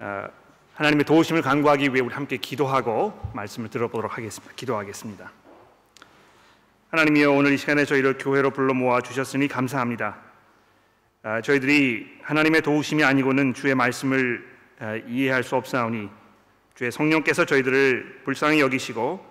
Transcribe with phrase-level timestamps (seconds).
[0.00, 0.26] 어,
[0.74, 4.54] 하나님의 도우심을 간구하기 위해 우리 함께 기도하고 말씀을 들어보도록 하겠습니다.
[4.56, 5.30] 기도하겠습니다.
[6.90, 10.16] 하나님이여 오늘 이 시간에 저희를 교회로 불러 모아 주셨으니 감사합니다.
[11.22, 14.46] 아, 저희들이 하나님의 도우심이 아니고는 주의 말씀을
[14.80, 16.10] 아, 이해할 수 없사오니
[16.74, 19.24] 주의 성령께서 저희들을 불쌍히 여기시고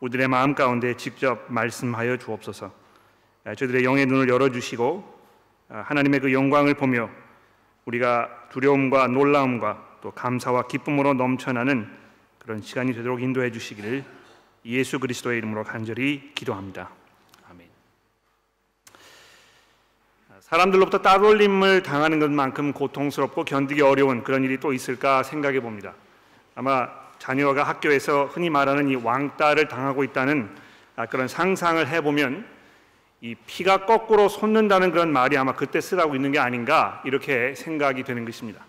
[0.00, 2.72] 우리들의 마음 가운데 직접 말씀하여 주옵소서.
[3.44, 5.20] 아, 저희들의 영의 눈을 열어 주시고
[5.68, 7.08] 하나님의 그 영광을 보며
[7.86, 11.88] 우리가 두려움과 놀라움과 또 감사와 기쁨으로 넘쳐나는
[12.40, 14.04] 그런 시간이 되도록 인도해 주시기를
[14.66, 16.90] 예수 그리스도의 이름으로 간절히 기도합니다.
[17.48, 17.66] 아멘.
[20.40, 25.94] 사람들로부터 따돌림을 당하는 것만큼 고통스럽고 견디기 어려운 그런 일이 또 있을까 생각해 봅니다.
[26.56, 26.88] 아마
[27.18, 30.50] 자녀가 학교에서 흔히 말하는 이 왕따를 당하고 있다는
[30.96, 32.44] 아, 그런 상상을 해보면
[33.20, 38.24] 이 피가 거꾸로 솟는다는 그런 말이 아마 그때 쓰라고 있는 게 아닌가 이렇게 생각이 되는
[38.24, 38.64] 것입니다.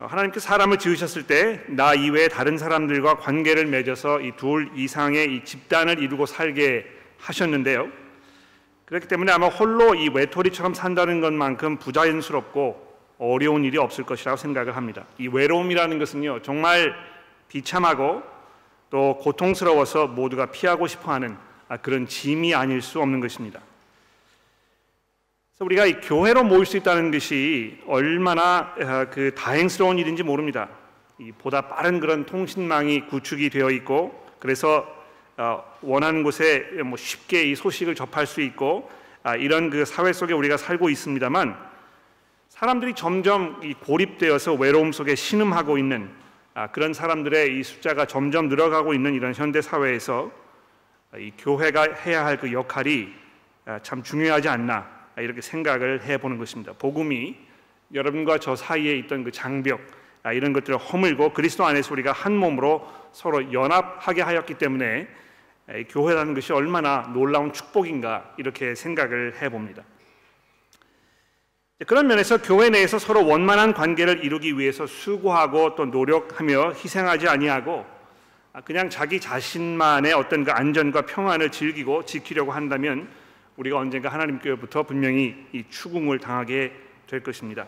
[0.00, 5.44] 어, 하나님께 사람을 지으셨을 때 나 이외에 다른 사람들과 관계를 맺어서 이 둘 이상의 이
[5.44, 6.86] 집단을 이루고 살게
[7.18, 7.88] 하셨는데요.
[8.86, 15.04] 그렇기 때문에 아마 홀로 이 외톨이처럼 산다는 것만큼 부자연스럽고 어려운 일이 없을 것이라고 생각을 합니다.
[15.18, 16.94] 이 외로움이라는 것은요, 정말
[17.48, 18.22] 비참하고
[18.88, 21.36] 또 고통스러워서 모두가 피하고 싶어하는
[21.68, 23.60] 아, 그런 짐이 아닐 수 없는 것입니다.
[25.60, 30.70] 우리가 이 교회로 모일 수 있다는 것이 얼마나 어, 그 다행스러운 일인지 모릅니다.
[31.36, 34.86] 보다 빠른 그런 통신망이 구축이 되어 있고 그래서
[35.36, 38.90] 어, 원하는 곳에 뭐 쉽게 이 소식을 접할 수 있고
[39.22, 41.54] 아, 이런 그 사회 속에 우리가 살고 있습니다만
[42.48, 46.08] 사람들이 점점 고립되어서 외로움 속에 신음하고 있는
[46.54, 50.30] 아, 그런 사람들의 이 숫자가 점점 늘어가고 있는 이런 현대 사회에서
[51.18, 53.12] 이 교회가 해야 할 그 역할이
[53.66, 56.72] 아, 참 중요하지 않나 이렇게 생각을 해보는 것입니다.
[56.72, 57.36] 복음이
[57.92, 59.80] 여러분과 저 사이에 있던 그 장벽
[60.22, 65.08] 아, 이런 것들을 허물고 그리스도 안에서 우리가 한 몸으로 서로 연합하게 하였기 때문에
[65.88, 69.82] 교회라는 것이 얼마나 놀라운 축복인가 이렇게 생각을 해봅니다.
[71.86, 77.86] 그런 면에서 교회 내에서 서로 원만한 관계를 이루기 위해서 수고하고 또 노력하며 희생하지 아니하고
[78.52, 83.08] 아, 그냥 자기 자신만의 어떤 그 안전과 평안을 즐기고 지키려고 한다면
[83.60, 86.72] 우리가 언젠가 하나님께로부터 분명히 이 추궁을 당하게
[87.06, 87.66] 될 것입니다.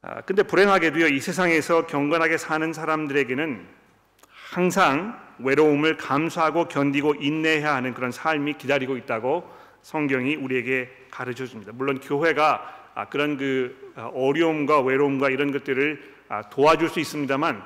[0.00, 3.66] 아, 근데 불행하게도요 이 세상에서 경건하게 사는 사람들에게는
[4.28, 9.48] 항상 외로움을 감수하고 견디고 인내해야 하는 그런 삶이 기다리고 있다고
[9.82, 11.72] 성경이 우리에게 가르쳐 줍니다.
[11.74, 17.62] 물론 교회가 아, 그런 그 아, 어려움과 외로움과 이런 것들을 아, 도와줄 수 있습니다만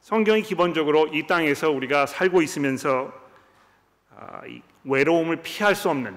[0.00, 3.20] 성경이 기본적으로 이 땅에서 우리가 살고 있으면서
[4.84, 6.16] 외로움을 피할 수 없는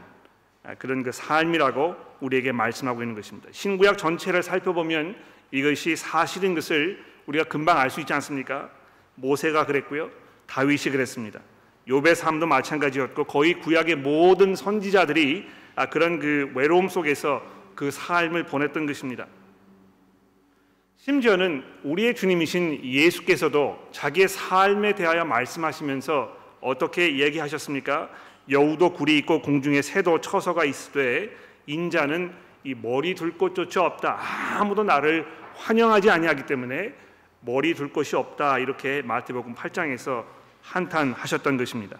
[0.63, 3.49] 아, 그런 그 삶이라고 우리에게 말씀하고 있는 것입니다.
[3.51, 5.15] 신구약 전체를 살펴보면
[5.51, 8.69] 이것이 사실인 것을 우리가 금방 알 수 있지 않습니까?
[9.15, 10.09] 모세가 그랬고요.
[10.47, 11.39] 다윗이 그랬습니다.
[11.87, 17.43] 욥의 삶도 마찬가지였고 거의 구약의 모든 선지자들이 아, 그런 그 외로움 속에서
[17.75, 19.27] 그 삶을 보냈던 것입니다.
[20.97, 28.09] 심지어는 우리의 주님이신 예수께서도 자기의 삶에 대하여 말씀하시면서 어떻게 얘기하셨습니까?
[28.49, 31.29] 여우도 굴이 있고 공중에 새도 처서가 있으되
[31.65, 32.33] 인자는
[32.63, 34.19] 이 머리 둘 곳조차 없다.
[34.59, 36.93] 아무도 나를 환영하지 아니하기 때문에
[37.41, 38.59] 머리 둘 곳이 없다.
[38.59, 40.25] 이렇게 마태복음 8장에서
[40.61, 41.97] 한탄하셨던 것입니다.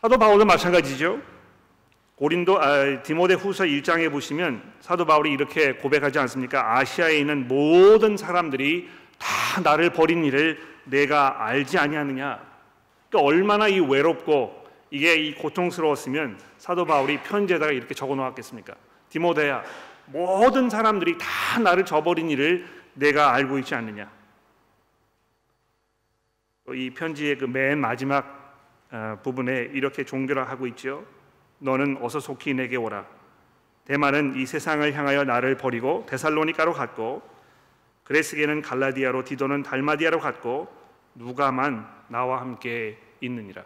[0.00, 1.20] 사도 바울도 마찬가지죠.
[2.16, 6.78] 고린도 아, 디모데 후서 1장에 보시면 사도 바울이 이렇게 고백하지 않습니까?
[6.78, 12.47] 아시아에 있는 모든 사람들이 다 나를 버린 일을 내가 알지 아니하느냐?
[13.08, 18.74] 그러니까 얼마나 이 외롭고 이게 이 고통스러웠으면 사도 바울이 편지에다가 이렇게 적어 놓았겠습니까?
[19.10, 19.62] 디모데야,
[20.06, 24.10] 모든 사람들이 다 나를 저버린 일을 내가 알고 있지 않느냐?
[26.74, 28.36] 이 편지의 그 맨 마지막
[28.90, 31.04] 어, 부분에 이렇게 종결하고 있죠.
[31.58, 33.06] 너는 어서 속히 내게 오라.
[33.84, 37.22] 대만은 이 세상을 향하여 나를 버리고 데살로니가로 갔고
[38.04, 40.68] 그레스게는 갈라디아로 디도는 달마디아로 갔고
[41.14, 43.64] 누가만 나와 함께 있느니라.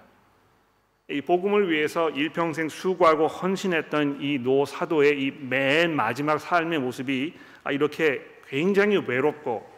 [1.10, 7.34] 이 복음을 위해서 일평생 수고하고 헌신했던 이 노 사도의 이 맨 마지막 삶의 모습이
[7.64, 9.68] 아, 이렇게 굉장히 외롭고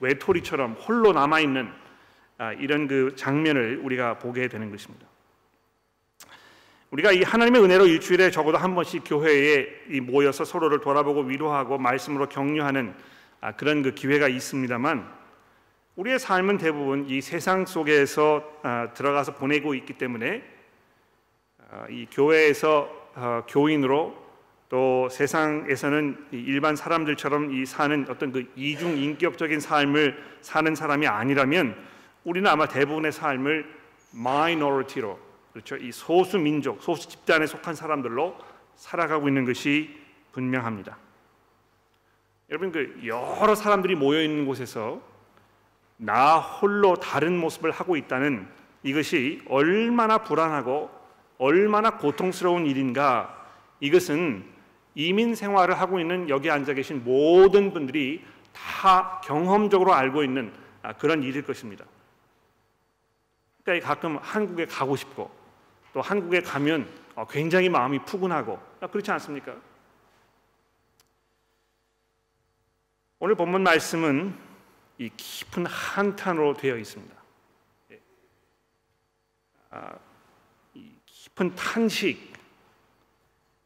[0.00, 1.68] 외톨이처럼 홀로 남아 있는
[2.38, 5.06] 아, 이런 그 장면을 우리가 보게 되는 것입니다.
[6.90, 12.94] 우리가 이 하나님의 은혜로 일주일에 적어도 한 번씩 교회에 모여서 서로를 돌아보고 위로하고 말씀으로 격려하는
[13.40, 15.19] 아, 그런 그 기회가 있습니다만
[15.96, 20.42] 우리의 삶은 대부분 이 세상 속에서 아, 들어가서 보내고 있기 때문에
[21.70, 24.16] 아, 이 교회에서 어, 교인으로
[24.68, 31.76] 또 세상에서는 일반 사람들처럼 이 사는 어떤 그 이중 인격적인 삶을 사는 사람이 아니라면
[32.22, 33.66] 우리는 아마 대부분의 삶을
[34.12, 35.18] 마이너리티로
[35.52, 38.36] 그렇죠 이 소수 민족 소수 집단에 속한 사람들로
[38.76, 39.98] 살아가고 있는 것이
[40.30, 40.96] 분명합니다.
[42.48, 45.02] 여러분 그 여러 사람들이 모여 있는 곳에서
[46.02, 48.48] 나 홀로 다른 모습을 하고 있다는
[48.82, 50.90] 이것이 얼마나 불안하고
[51.36, 53.46] 얼마나 고통스러운 일인가
[53.80, 54.44] 이것은
[54.94, 60.52] 이민 생활을 하고 있는 여기 앉아 계신 모든 분들이 다 경험적으로 알고 있는
[60.82, 61.84] 아, 그런 일일 것입니다.
[63.62, 65.30] 그러니까 가끔 한국에 가고 싶고
[65.92, 69.54] 또 한국에 가면 어, 굉장히 마음이 푸근하고 아, 그렇지 않습니까?
[73.18, 74.49] 오늘 본문 말씀은
[75.00, 77.14] 이 깊은 한탄으로 되어 있습니다.
[77.92, 78.00] 예.
[79.70, 79.94] 아,
[80.74, 82.34] 이 깊은 탄식.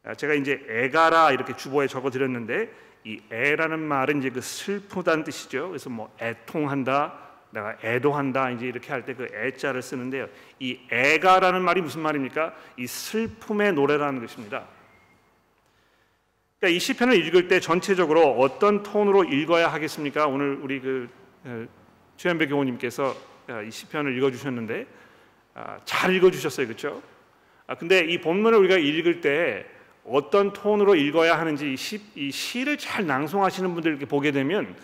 [0.05, 2.71] 아, 제가 이제 애가라 이렇게 주보에 적어 드렸는데
[3.03, 5.67] 이 애라는 말은 이제 그 슬프다는 뜻이죠.
[5.67, 7.19] 그래서 뭐 애통한다,
[7.51, 10.29] 내가 애도한다 이제 이렇게 할 때 그 애자를 쓰는데요.
[10.59, 12.55] 이 애가라는 말이 무슨 말입니까?
[12.77, 14.69] 이 슬픔의 노래라는 것입니다.
[16.59, 20.27] 그러니까 이 시편을 읽을 때 전체적으로 어떤 톤으로 읽어야 하겠습니까?
[20.27, 21.24] 오늘 우리 그 어,
[22.17, 23.15] 최현배 교우님께서
[23.49, 24.87] 어, 이 시편을 읽어주셨는데
[25.53, 27.01] 아, 잘 읽어주셨어요, 그렇죠?
[27.79, 29.65] 근데 이 본문을 우리가 읽을 때
[30.03, 34.75] 어떤 톤으로 읽어야 하는지 이, 시, 이 시를 잘 낭송하시는 분들 이렇게 보게 되면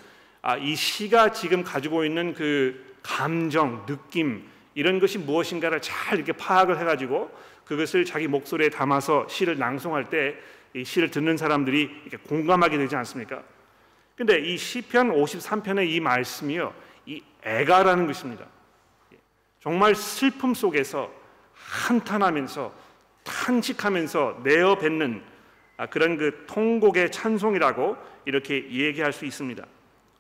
[0.42, 6.80] 아, 이 시가 지금 가지고 있는 그 감정, 느낌 이런 것이 무엇인가를 잘 이렇게 파악을
[6.80, 7.30] 해가지고
[7.66, 10.36] 그것을 자기 목소리에 담아서 시를 낭송할 때
[10.74, 13.44] 이 시를 듣는 사람들이 이렇게 공감하게 되지 않습니까?
[14.16, 16.74] 근데 이 시편 53편의 이 말씀이요,
[17.06, 18.46] 이 애가라는 것입니다.
[19.60, 21.12] 정말 슬픔 속에서
[21.54, 22.74] 한탄하면서
[23.24, 25.24] 탄식하면서 내어 뱉는
[25.78, 29.66] 아, 그런 그 통곡의 찬송이라고 이렇게 얘기할 수 있습니다.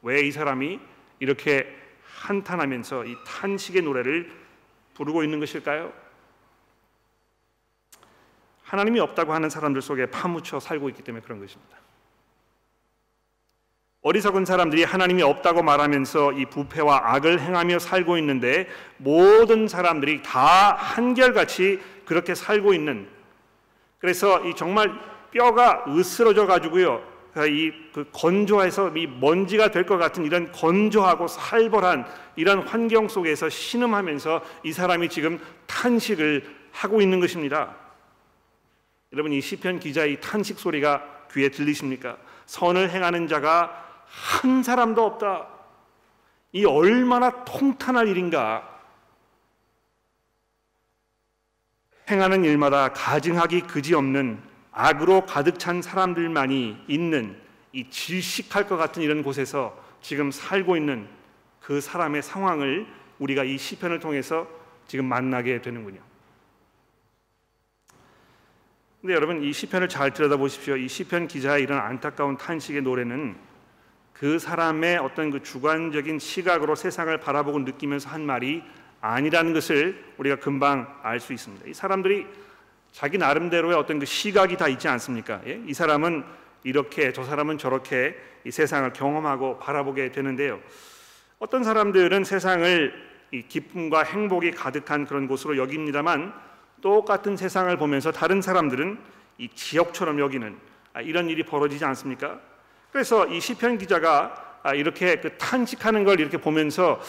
[0.01, 0.79] 왜 이 사람이
[1.19, 1.67] 이렇게
[2.21, 4.31] 한탄하면서 이 탄식의 노래를
[4.95, 5.93] 부르고 있는 것일까요?
[8.63, 11.77] 하나님이 없다고 하는 사람들 속에 파묻혀 살고 있기 때문에 그런 것입니다.
[14.03, 18.67] 어리석은 사람들이 하나님이 없다고 말하면서 이 부패와 악을 행하며 살고 있는데
[18.97, 23.07] 모든 사람들이 다 한결같이 그렇게 살고 있는
[23.99, 24.91] 그래서 이 정말
[25.29, 27.03] 뼈가 으스러져 가지고요
[27.35, 32.05] 이그 건조해서 이 먼지가 될 것 같은 이런 건조하고 살벌한
[32.35, 37.75] 이런 환경 속에서 신음하면서 이 사람이 지금 탄식을 하고 있는 것입니다.
[39.13, 42.17] 여러분 이 시편 기자의 탄식 소리가 귀에 들리십니까?
[42.47, 45.47] 선을 행하는 자가 한 사람도 없다.
[46.51, 48.67] 이 얼마나 통탄할 일인가?
[52.09, 54.41] 행하는 일마다 가증하기 그지없는
[54.73, 57.39] 악으로 가득 찬 사람들만이 있는
[57.71, 61.07] 이 질식할 것 같은 이런 곳에서 지금 살고 있는
[61.61, 62.85] 그 사람의 상황을
[63.19, 64.47] 우리가 이 시편을 통해서
[64.87, 66.01] 지금 만나게 되는군요.
[68.99, 70.75] 근데 여러분 이 시편을 잘 들여다보십시오.
[70.75, 73.50] 이 시편 기자의 이런 안타까운 탄식의 노래는
[74.21, 78.61] 그 사람의 어떤 그 주관적인 시각으로 세상을 바라보고 느끼면서 한 말이
[79.01, 81.65] 아니라는 것을 우리가 금방 알 수 있습니다.
[81.67, 82.27] 이 사람들이
[82.91, 85.41] 자기 나름대로의 어떤 그 시각이 다 있지 않습니까?
[85.47, 85.59] 예?
[85.65, 86.23] 이 사람은
[86.63, 88.15] 이렇게 저 사람은 저렇게
[88.45, 90.59] 이 세상을 경험하고 바라보게 되는데요.
[91.39, 92.93] 어떤 사람들은 세상을
[93.31, 96.31] 이 기쁨과 행복이 가득한 그런 곳으로 여깁니다만
[96.79, 98.99] 똑같은 세상을 보면서 다른 사람들은
[99.39, 100.55] 이 지역처럼 여기는
[100.93, 102.50] 아, 이런 일이 벌어지지 않습니까?
[102.91, 106.99] 그래서 이 시편 기자가 아, 이렇게 그 탄식하는 걸 이렇게 보면서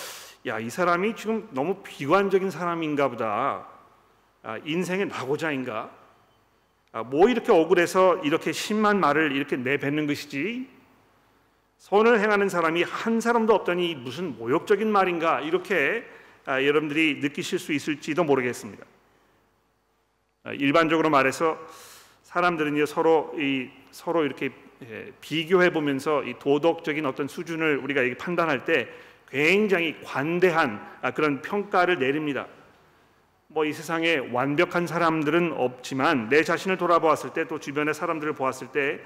[0.46, 3.66] 야 이 사람이 지금 너무 비관적인 사람인가 보다.
[4.42, 5.90] 아, 인생의 낙오자인가?
[6.92, 10.68] 아, 뭐 이렇게 억울해서 이렇게 심한 말을 이렇게 내뱉는 것이지?
[11.78, 15.40] 선을 행하는 사람이 한 사람도 없더니 무슨 모욕적인 말인가?
[15.40, 16.04] 이렇게
[16.44, 18.84] 아, 여러분들이 느끼실 수 있을지도 모르겠습니다.
[20.54, 21.56] 일반적으로 말해서
[22.24, 24.52] 사람들은 서로 이 서로 이렇게 예,
[25.20, 28.88] 비교해 보면서 이 도덕적인 어떤 수준을 우리가 판단할 때
[29.28, 30.84] 굉장히 관대한
[31.14, 32.46] 그런 평가를 내립니다.
[33.48, 39.00] 뭐 이 세상에 완벽한 사람들은 없지만 내 자신을 돌아보았을 때 또 주변의 사람들을 보았을 때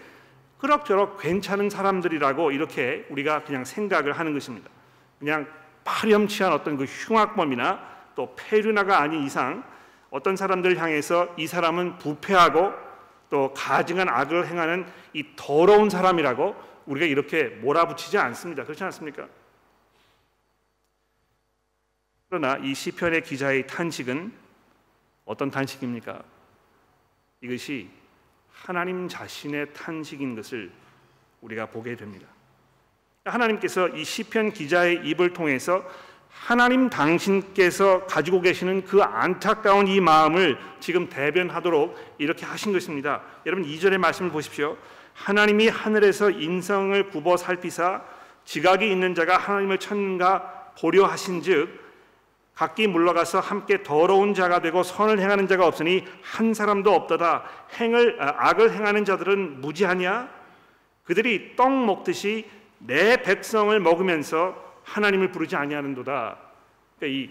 [0.58, 4.70] 그럭저럭 괜찮은 사람들이라고 이렇게 우리가 그냥 생각을 하는 것입니다.
[5.18, 5.46] 그냥
[5.84, 7.80] 파렴치한 어떤 그 흉악범이나
[8.14, 9.64] 또 페르나가 아닌 이상
[10.10, 12.85] 어떤 사람들을 향해서 이 사람은 부패하고
[13.28, 16.54] 또 가증한 악을 행하는 이 더러운 사람이라고
[16.86, 18.64] 우리가 이렇게 몰아붙이지 않습니다.
[18.64, 19.28] 그렇지 않습니까?
[22.28, 24.32] 그러나 이 시편의 기자의 탄식은
[25.24, 26.22] 어떤 탄식입니까?
[27.40, 27.90] 이것이
[28.50, 30.70] 하나님 자신의 탄식인 것을
[31.40, 32.26] 우리가 보게 됩니다.
[33.24, 35.84] 하나님께서 이 시편 기자의 입을 통해서
[36.42, 43.22] 하나님 당신께서 가지고 계시는 그 안타까운 이 마음을 지금 대변하도록 이렇게 하신 것입니다.
[43.46, 44.76] 여러분 2절의 말씀을 보십시오.
[45.14, 48.02] 하나님이 하늘에서 인성을 굽어 살피사
[48.44, 51.86] 지각이 있는 자가 하나님을 찾는가 보려 하신즉
[52.54, 57.44] 각기 물러가서 함께 더러운 자가 되고 선을 행하는 자가 없으니 한 사람도 없도다.
[57.74, 60.30] 행을 아, 악을 행하는 자들은 무지하냐?
[61.04, 66.38] 그들이 떡 먹듯이 내 백성을 먹으면서 하나님을 부르지 아니하는도다.
[66.98, 67.30] 그러니까 이,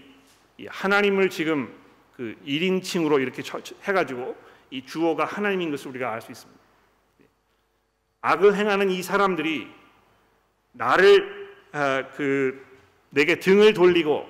[0.58, 1.74] 이 하나님을 지금
[2.14, 3.42] 그 1인칭으로 이렇게
[3.82, 4.36] 해가지고
[4.70, 6.60] 이 주어가 하나님인 것을 우리가 알 수 있습니다.
[8.20, 9.68] 악을 행하는 이 사람들이
[10.72, 12.64] 나를 아, 그
[13.10, 14.26] 내게 등을 돌리고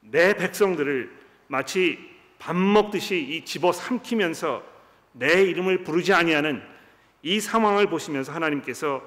[0.00, 1.10] 내 백성들을
[1.46, 1.98] 마치
[2.38, 4.62] 밥 먹듯이 이 집어 삼키면서
[5.12, 6.62] 내 이름을 부르지 아니하는
[7.22, 9.02] 이 상황을 보시면서 하나님께서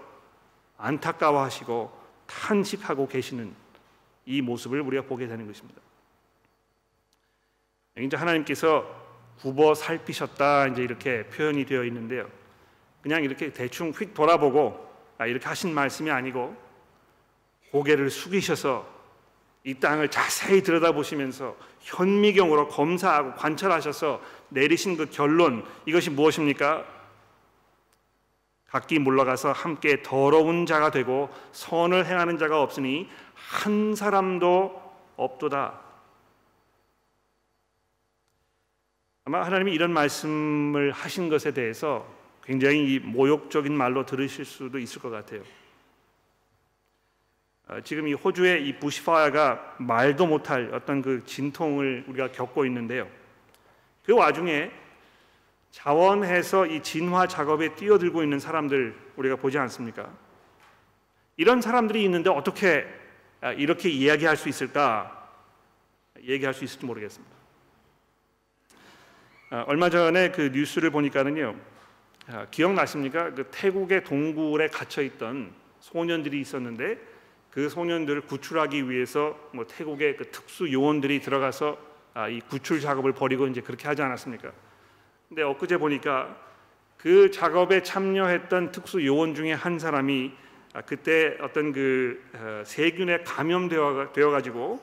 [0.78, 2.01] 안타까워하시고
[2.32, 3.54] 탄식하고 계시는
[4.26, 5.82] 이 모습을 우리가 보게 되는 것입니다.
[8.00, 8.86] 이제 하나님께서
[9.40, 12.30] 굽어 살피셨다 이제 이렇게 표현이 되어 있는데요.
[13.02, 16.56] 그냥 이렇게 대충 휙 돌아보고 아, 이렇게 하신 말씀이 아니고
[17.72, 18.88] 고개를 숙이셔서
[19.64, 27.01] 이 땅을 자세히 들여다보시면서 현미경으로 검사하고 관찰하셔서 내리신 그 결론 이것이 무엇입니까?
[28.72, 34.82] 각기 물러가서 함께 더러운 자가 되고 선을 행하는 자가 없으니 한 사람도
[35.18, 35.78] 없도다.
[39.26, 42.08] 아마 하나님이 이런 말씀을 하신 것에 대해서
[42.46, 45.44] 굉장히 모욕적인 말로 들으실 수도 있을 것 같아요.
[47.68, 53.10] 어, 지금 이 호주의 이 부시파야가 말도 못할 어떤 그 진통을 우리가 겪고 있는데요.
[54.04, 54.72] 그 와중에
[55.72, 60.12] 자원해서 이 진화 작업에 뛰어들고 있는 사람들 우리가 보지 않습니까?
[61.38, 62.86] 이런 사람들이 있는데 어떻게
[63.40, 65.30] 아, 이렇게 이야기할 수 있을까?
[66.24, 67.36] 얘기할 수 있을지 모르겠습니다.
[69.50, 71.56] 아, 얼마 전에 그 뉴스를 보니까는요,
[72.28, 73.34] 아, 기억나십니까?
[73.34, 76.98] 그 태국의 동굴에 갇혀 있던 소년들이 있었는데
[77.50, 81.78] 그 소년들을 구출하기 위해서 뭐 태국의 그 특수 요원들이 들어가서
[82.14, 84.52] 아, 이 구출 작업을 벌이고 이제 그렇게 하지 않았습니까?
[85.32, 86.36] 근데 엊그제 보니까
[86.98, 90.30] 그 작업에 참여했던 특수 요원 중에 한 사람이
[90.74, 94.82] 아, 그때 어떤 그 어, 세균에 감염되어 가지고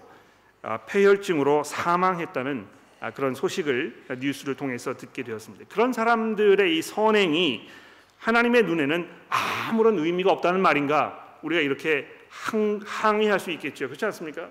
[0.63, 2.67] 아, 폐혈증으로 사망했다는
[3.01, 5.67] 아, 그런 소식을 뉴스를 통해서 듣게 되었습니다.
[5.69, 7.69] 그런 사람들의 이 선행이
[8.17, 11.37] 하나님의 눈에는 아무런 의미가 없다는 말인가?
[11.43, 13.87] 우리가 이렇게 항, 항의할 수 있겠죠.
[13.87, 14.49] 그렇지 않습니까?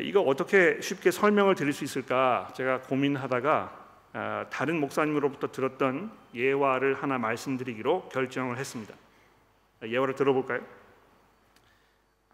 [0.00, 7.18] 이거 어떻게 쉽게 설명을 드릴 수 있을까 제가 고민하다가 아, 다른 목사님으로부터 들었던 예화를 하나
[7.18, 8.94] 말씀드리기로 결정을 했습니다.
[9.82, 10.60] 예화를 들어볼까요?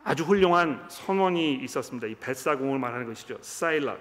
[0.03, 2.07] 아주 훌륭한 선원이 있었습니다.
[2.07, 3.39] 이 뱃사공을 말하는 것이죠.
[3.41, 3.99] 사일락.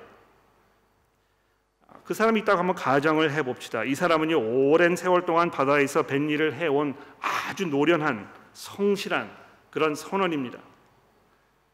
[2.04, 3.84] 그 사람이 있다고 한번 가정을 해봅시다.
[3.86, 9.32] 이 사람은요 오랜 세월 동안 바다에서 뱃일을 해온 아주 노련한 성실한
[9.72, 10.60] 그런 선원입니다.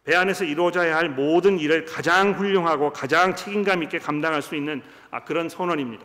[0.09, 5.23] 배 안에서 이루어져야 할 모든 일을 가장 훌륭하고 가장 책임감 있게 감당할 수 있는 아,
[5.23, 6.03] 그런 선원입니다.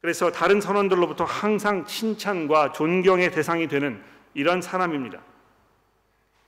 [0.00, 5.20] 그래서 다른 선원들로부터 항상 칭찬과 존경의 대상이 되는 이런 사람입니다.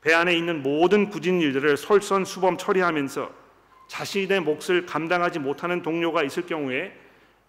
[0.00, 3.30] 배 안에 있는 모든 굳은 일들을 솔선수범 처리하면서
[3.88, 6.98] 자신의 몫을 감당하지 못하는 동료가 있을 경우에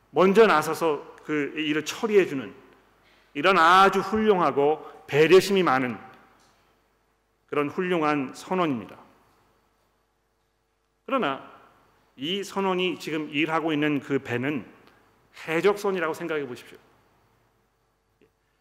[0.09, 2.53] 먼저 나서서 그 일을 처리해 주는
[3.35, 6.10] 이런 아주 훌륭하고 배려심이 많은
[7.51, 8.97] 그런 훌륭한 선원입니다.
[11.05, 11.51] 그러나
[12.15, 14.65] 이 선원이 지금 일하고 있는 그 배는
[15.45, 16.77] 해적선이라고 생각해 보십시오.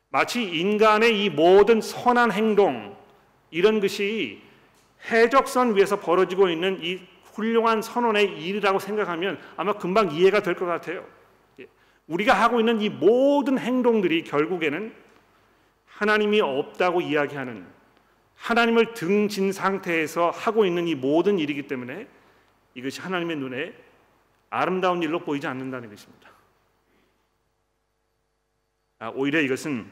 [0.08, 2.96] 마치 인간의 이 모든 선한 행동
[3.52, 4.42] 이런 것이
[5.08, 7.00] 해적선 위에서 벌어지고 있는 이
[7.34, 11.06] 훌륭한 선원의 일이라고 생각하면 아마 금방 이해가 될 것 같아요.
[12.08, 14.92] 우리가 하고 있는 이 모든 행동들이 결국에는
[15.86, 17.78] 하나님이 없다고 이야기하는
[18.40, 22.08] 하나님을 등진 상태에서 하고 있는 이 모든 일이기 때문에
[22.74, 23.74] 이것이 하나님의 눈에
[24.48, 26.30] 아름다운 일로 보이지 않는다는 것입니다.
[28.98, 29.86] 아, 오히려 이것은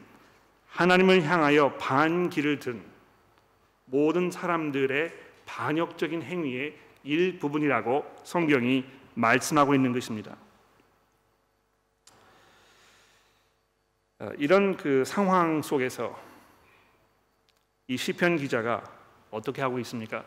[0.67, 2.83] 하나님을 향하여 반기를 든
[3.85, 5.13] 모든 사람들의
[5.45, 10.35] 반역적인 행위의 일부분이라고 성경이 말씀하고 있는 것입니다.
[14.19, 16.28] 어, 이런 그 상황 속에서
[17.89, 18.83] 이 시편 기자가
[19.31, 20.23] 어떻게 하고 있습니까?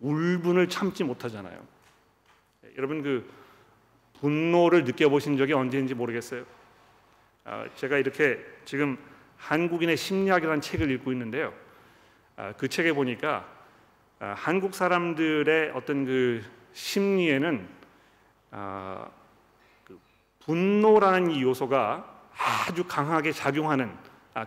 [0.00, 1.62] 울분을 참지 못하잖아요.
[2.78, 3.30] 여러분 그
[4.20, 6.46] 분노를 느껴보신 적이 언제인지 모르겠어요.
[7.44, 8.98] 아, 제가 이렇게 지금
[9.36, 11.52] 한국인의 심리학이라는 책을 읽고 있는데요.
[12.36, 13.46] 아, 그 책에 보니까
[14.18, 16.42] 아, 한국 사람들의 어떤 그
[16.72, 17.68] 심리에는
[19.84, 20.00] 그
[20.46, 23.94] 분노라는 이 요소가 아주 강하게 작용하는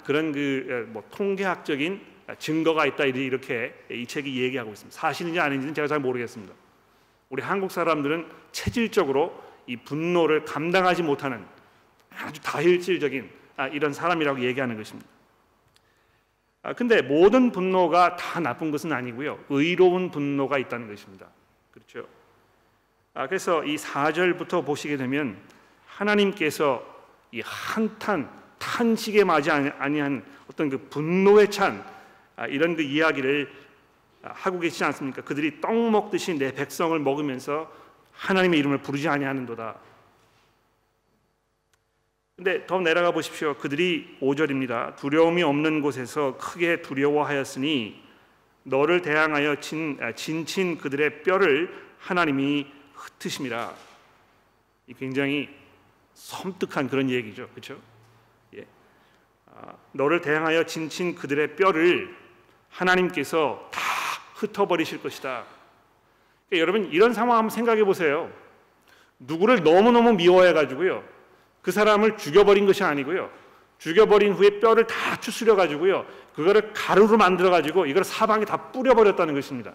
[0.03, 4.97] 그런 그 뭐 통계학적인 증거가 있다 이렇게 이 책이 얘기하고 있습니다.
[4.97, 6.53] 사실인지 아닌지는 제가 잘 모르겠습니다.
[7.29, 11.45] 우리 한국 사람들은 체질적으로 이 분노를 감당하지 못하는
[12.11, 15.09] 아주 다혈질적인 아, 이런 사람이라고 얘기하는 것입니다.
[16.63, 19.43] 아, 근데 모든 분노가 다 나쁜 것은 아니고요.
[19.49, 21.27] 의로운 분노가 있다는 것입니다.
[21.71, 22.07] 그렇죠?
[23.13, 25.37] 아, 그래서 이 4절부터 보시게 되면
[25.85, 26.83] 하나님께서
[27.31, 28.29] 이 한탄
[28.63, 31.83] 탄식에 맞이 아니한 어떤 그 분노에 찬
[32.37, 33.51] 아, 이런 그 이야기를
[34.21, 35.21] 하고 계시지 않습니까?
[35.21, 37.69] 그들이 떡 먹듯이 내 백성을 먹으면서
[38.13, 39.75] 하나님의 이름을 부르지 아니하는도다.
[42.37, 43.55] 근데 더 내려가 보십시오.
[43.55, 44.95] 그들이 5절입니다.
[44.95, 48.01] 두려움이 없는 곳에서 크게 두려워하였으니
[48.63, 53.73] 너를 대항하여 진, 아, 진친 그들의 뼈를 하나님이 흩으심이라.
[54.97, 55.49] 굉장히
[56.13, 57.49] 섬뜩한 그런 얘기죠.
[57.49, 57.92] 그렇죠?
[59.55, 59.59] 예.
[59.59, 62.15] 아, 너를 대항하여 진친 그들의 뼈를
[62.69, 63.81] 하나님께서 다
[64.35, 65.43] 흩어버리실 것이다.
[66.49, 68.31] 그러니까 여러분 이런 상황 한번 생각해 보세요.
[69.19, 71.03] 누구를 너무너무 미워해 가지고요.
[71.61, 73.29] 그 사람을 죽여버린 것이 아니고요.
[73.77, 76.05] 죽여버린 후에 뼈를 다 추스려 가지고요.
[76.35, 79.73] 그거를 가루로 만들어 가지고 이걸 사방에 다 뿌려버렸다는 것입니다.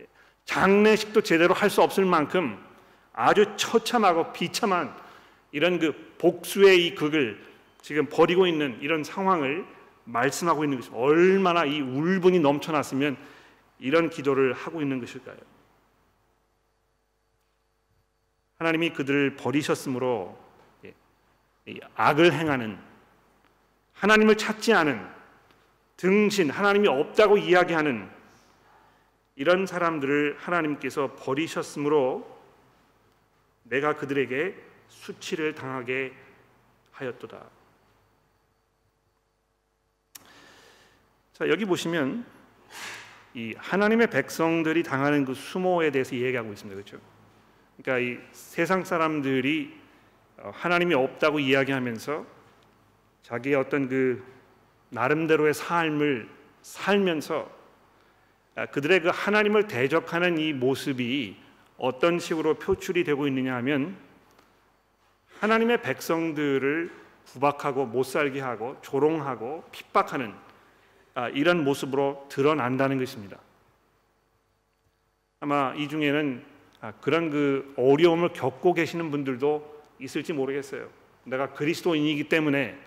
[0.00, 0.06] 예.
[0.44, 2.58] 장례식도 제대로 할 수 없을 만큼
[3.12, 4.94] 아주 처참하고 비참한
[5.52, 7.49] 이런 그 복수의 이 극을
[7.82, 9.66] 지금 벌이고 있는 이런 상황을
[10.04, 11.00] 말씀하고 있는 것입니다.
[11.02, 13.16] 얼마나 이 울분이 넘쳐났으면
[13.78, 15.36] 이런 기도를 하고 있는 것일까요?
[18.58, 20.38] 하나님이 그들을 버리셨으므로
[20.84, 20.94] 예,
[21.94, 22.78] 악을 행하는
[23.94, 25.06] 하나님을 찾지 않은
[25.96, 28.10] 등신 하나님이 없다고 이야기하는
[29.36, 32.38] 이런 사람들을 하나님께서 버리셨으므로
[33.62, 34.54] 내가 그들에게
[34.88, 36.12] 수치를 당하게
[36.92, 37.59] 하였도다.
[41.40, 42.26] 자, 여기 보시면
[43.32, 46.74] 이 하나님의 백성들이 당하는 그 수모에 대해서 얘기하고 있습니다.
[46.74, 47.02] 그렇죠?
[47.80, 49.74] 그러니까 이 세상 사람들이
[50.36, 52.26] 어, 하나님이 없다고 이야기하면서
[53.22, 54.22] 자기의 어떤 그
[54.90, 56.28] 나름대로의 삶을
[56.60, 57.50] 살면서
[58.56, 61.38] 아, 그들의 그 하나님을 대적하는 이 모습이
[61.78, 63.96] 어떤 식으로 표출이 되고 있느냐 하면
[65.38, 66.90] 하나님의 백성들을
[67.32, 70.49] 구박하고 못 살게 하고 조롱하고 핍박하는 아,
[71.28, 73.38] 이런 모습으로 드러난다는 것입니다.
[75.40, 76.44] 아마 이 중에는
[76.80, 80.88] 아, 그런 그 어려움을 겪고 계시는 분들도 있을지 모르겠어요.
[81.24, 82.78] 내가 그리스도인이기 때문에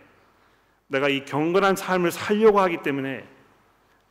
[0.88, 3.26] 내가 이 경건한 삶을 살려고 하기 때문에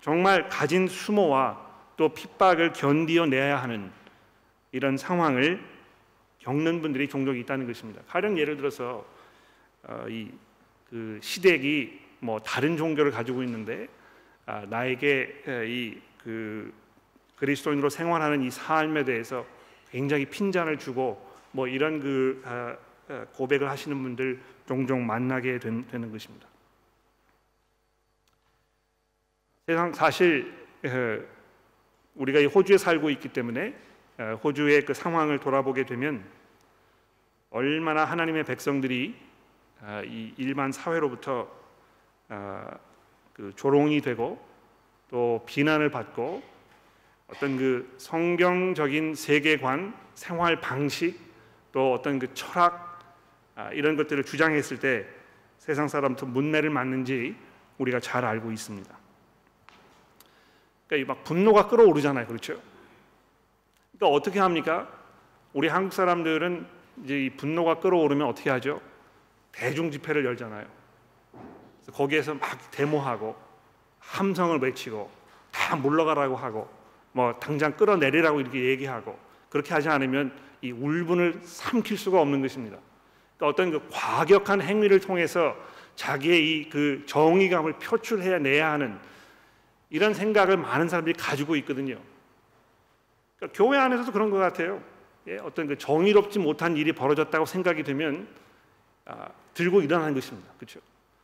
[0.01, 1.61] 정말 가진 수모와
[1.97, 3.91] 또 핍박을 견디어내야 하는
[4.73, 5.63] 이런 상황을
[6.41, 8.03] 겪는 분들이 종종 있다는 것입니다.
[8.09, 9.05] 가령 예를 들어서
[9.85, 14.02] 어, 이그 시댁이 뭐 다른 종교를 가지고 있는데 아,
[14.47, 16.73] 나에게 이 그
[17.37, 19.45] 그리스도인으로 생활하는 이 삶에 대해서
[19.91, 22.77] 굉장히 핀잔을 주고 뭐 이런 그 아,
[23.09, 26.47] 아, 고백을 하시는 분들 종종 만나게 되는 것입니다.
[29.67, 30.53] 세상 사실
[32.15, 33.75] 우리가 이 호주에 살고 있기 때문에
[34.43, 36.25] 호주의 그 상황을 돌아보게 되면
[37.51, 39.15] 얼마나 하나님의 백성들이
[40.05, 41.49] 이 일반 사회로부터
[43.43, 44.41] 그 조롱이 되고
[45.11, 46.41] 또 비난을 받고
[47.27, 51.19] 어떤 그 성경적인 세계관, 생활 방식,
[51.73, 53.01] 또 어떤 그 철학
[53.57, 55.07] 아, 이런 것들을 주장했을 때
[55.59, 57.35] 세상 사람부터 문매를 맞는지
[57.79, 58.97] 우리가 잘 알고 있습니다.
[60.87, 62.63] 그러니까 막 분노가 끓어오르잖아요, 그렇죠?
[63.99, 64.89] 그러니까 어떻게 합니까?
[65.53, 66.65] 우리 한국 사람들은
[67.03, 68.81] 이제 이 분노가 끓어오르면 어떻게 하죠?
[69.51, 70.82] 대중 집회를 열잖아요.
[71.93, 73.37] 거기에서 막 데모하고
[73.99, 75.11] 함성을 외치고
[75.51, 76.69] 다 물러가라고 하고
[77.13, 79.19] 뭐 당장 끌어내리라고 이렇게 얘기하고
[79.49, 82.79] 그렇게 하지 않으면 이 울분을 삼킬 수가 없는 것입니다.
[83.37, 85.57] 그러니까 어떤 그 과격한 행위를 통해서
[85.97, 88.99] 자기의 이 그 정의감을 표출해야 내야 하는
[89.91, 91.99] 이런 생각을 많은 사람들이 가지고 있거든요.
[93.37, 94.83] 그러니까 교회 안에서도 그런 것 같아요.
[95.29, 98.27] 예, 어떤 그 정의롭지 못한 일이 벌어졌다고 생각이 되면
[99.05, 100.51] 아, 들고 일어나는 것입니다.
[100.57, 100.81] 그렇죠?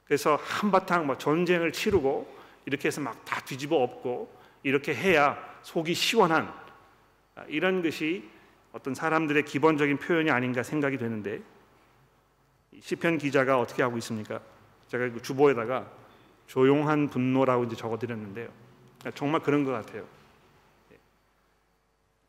[0.09, 6.53] 그래서 한바탕 뭐 전쟁을 치르고 이렇게 해서 막 다 뒤집어 엎고 이렇게 해야 속이 시원한
[7.37, 8.29] 아, 이런 것이
[8.73, 11.41] 어떤 사람들의 기본적인 표현이 아닌가 생각이 되는데
[12.81, 14.41] 시편 기자가 어떻게 하고 있습니까?
[14.89, 15.87] 제가 그 주보에다가
[16.47, 18.49] 조용한 분노라고 이제 적어드렸는데요.
[19.15, 20.05] 정말 그런 것 같아요.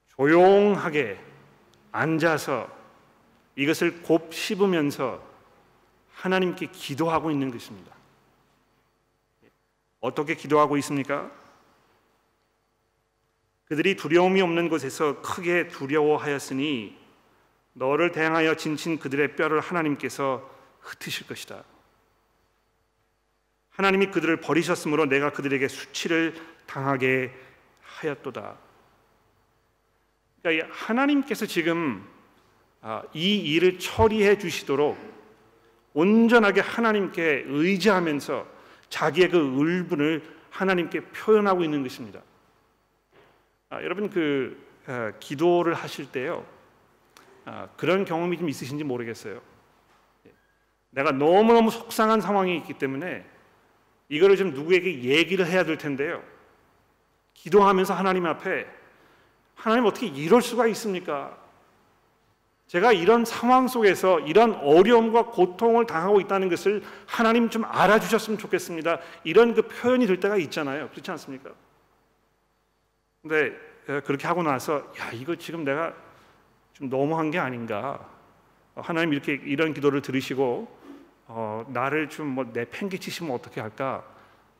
[0.07, 1.19] 조용하게
[1.91, 2.69] 앉아서
[3.55, 5.28] 이것을 곱 씹으면서
[6.19, 7.95] 하나님께 기도하고 있는 것입니다.
[10.01, 11.31] 어떻게 기도하고 있습니까?
[13.65, 16.97] 그들이 두려움이 없는 곳에서 크게 두려워하였으니
[17.73, 20.49] 너를 대항하여 진친 그들의 뼈를 하나님께서
[20.81, 21.63] 흩으실 것이다.
[23.69, 27.33] 하나님이 그들을 버리셨으므로 내가 그들에게 수치를 당하게
[27.81, 28.57] 하였도다.
[30.41, 32.05] 그러니까 하나님께서 지금
[32.81, 35.18] 아, 이 일을 처리해 주시도록
[35.99, 38.47] 온전하게 하나님께 의지하면서
[38.87, 42.21] 자기의 그 울분을 하나님께 표현하고 있는 것입니다.
[43.69, 46.45] 아, 여러분 그 아, 기도를 하실 때요
[47.43, 49.41] 아, 그런 경험이 좀 있으신지 모르겠어요.
[50.91, 53.25] 내가 너무 너무 속상한 상황이 있기 때문에
[54.07, 56.23] 이거를 좀 누구에게 얘기를 해야 될 텐데요.
[57.33, 58.65] 기도하면서 하나님 앞에
[59.53, 61.37] 하나님 어떻게 이럴 수가 있습니까?
[62.69, 68.99] 제가 이런 상황 속에서 이런 어려움과 고통을 당하고 있다는 것을 하나님 좀 알아주셨으면 좋겠습니다.
[69.23, 70.87] 이런 그 표현이 될 때가 있잖아요.
[70.89, 71.49] 그렇지 않습니까?
[73.23, 73.57] 근데
[74.05, 75.95] 그렇게 하고 나서 야 이거 지금 내가
[76.73, 78.07] 좀 너무한 게 아닌가?
[78.75, 80.67] 하나님 이렇게 이런 기도를 들으시고
[81.25, 84.03] 어, 나를 좀 뭐 내팽개치시면 어떻게 할까?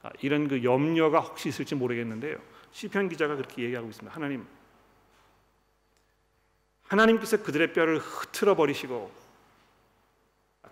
[0.02, 2.38] 아, 이런 그 염려가 혹시 있을지 모르겠는데요.
[2.72, 4.15] 시편 기자가 그렇게 얘기하고 있습니다.
[4.15, 4.48] 하나님
[6.89, 9.12] 하나님께서 그들의 뼈를 흐트러 버리시고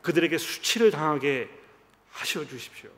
[0.02, 1.50] 그들에게 수치를 당하게
[2.12, 2.90] 하셔 주십시오.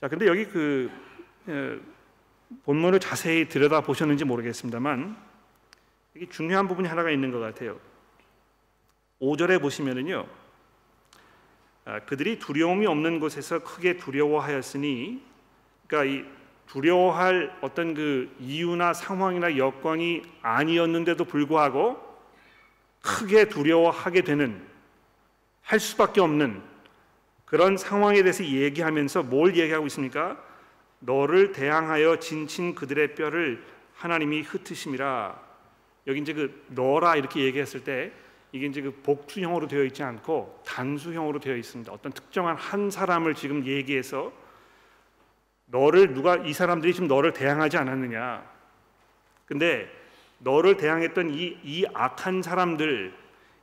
[0.00, 0.90] 자, 근데 여기 그
[2.64, 5.16] 본문을 자세히 들여다 보셨는지 모르겠습니다만
[6.14, 7.80] 이게 중요한 부분이 하나가 있는 것 같아요.
[9.20, 10.28] 5절에 보시면은요.
[11.86, 15.22] 아, 그들이 두려움이 없는 곳에서 크게 두려워하였으니
[15.86, 16.37] 그러니까 이
[16.68, 21.98] 두려워할 어떤 그 이유나 상황이나 여건이 아니었는데도 불구하고
[23.00, 24.62] 크게 두려워하게 되는
[25.62, 26.62] 할 수밖에 없는
[27.46, 30.38] 그런 상황에 대해서 얘기하면서 뭘 얘기하고 있습니까?
[31.00, 35.40] 너를 대항하여 진친 그들의 뼈를 하나님이 흩으심이라.
[36.06, 38.12] 여기 이제 그 너라 이렇게 얘기했을 때
[38.52, 41.90] 이게 이제 그 복수형으로 되어 있지 않고 단수형으로 되어 있습니다.
[41.92, 44.32] 어떤 특정한 한 사람을 지금 얘기해서
[45.70, 48.44] 너를 누가 이 사람들이 지금 너를 대항하지 않았느냐?
[49.44, 49.90] 근데
[50.38, 53.14] 너를 대항했던 이, 이 악한 사람들,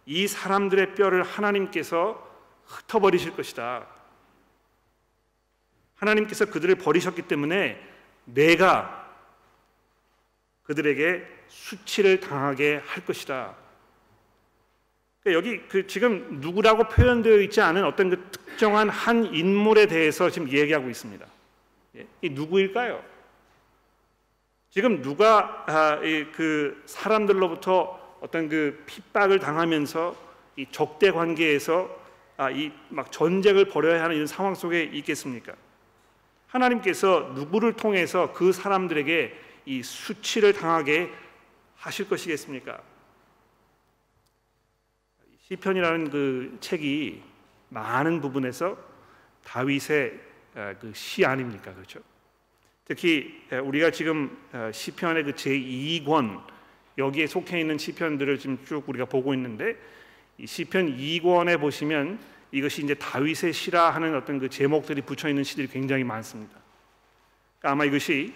[0.06, 2.24] 이 사람들의 뼈를 하나님께서
[2.65, 3.88] 흩어버리실 것이다.
[5.96, 7.82] 하나님께서 그들을 버리셨기 때문에
[8.26, 9.06] 내가
[10.63, 13.56] 그들에게 수치를 당하게 할 것이다.
[15.22, 20.50] 그러니까 여기 그 지금 누구라고 표현되어 있지 않은 어떤 그 특정한 한 인물에 대해서 지금
[20.50, 21.26] 얘기하고 있습니다.
[21.96, 23.04] 예, 이 누구일까요?
[24.70, 26.00] 지금 누가 아,
[26.34, 30.16] 그 사람들로부터 어떤 그 핍박을 당하면서
[30.58, 32.04] 이 적대 관계에서
[32.38, 35.54] 아, 이막 전쟁을 벌여야 하는 이런 상황 속에 있겠습니까?
[36.48, 41.12] 하나님께서 누구를 통해서 그 사람들에게 이 수치를 당하게
[41.78, 42.82] 하실 것이겠습니까?
[45.48, 47.22] 시편이라는 그 책이
[47.70, 48.78] 많은 부분에서
[49.44, 50.20] 다윗의
[50.80, 51.74] 그 시 아닙니까?
[51.74, 52.00] 그렇죠?
[52.86, 54.38] 특히 우리가 지금
[54.72, 56.41] 시편의 그 제2권
[56.98, 59.76] 여기에 속해 있는 시편들을 지금 쭉 우리가 보고 있는데
[60.38, 62.20] 이 시편 2권에 보시면
[62.52, 66.56] 이것이 이제 다윗의 시라 하는 어떤 그 제목들이 붙여 있는 시들이 굉장히 많습니다.
[67.60, 68.34] 그러니까 아마 이것이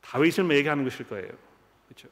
[0.00, 1.30] 다윗을 얘기하는 것일 거예요.
[1.86, 2.08] 그렇죠?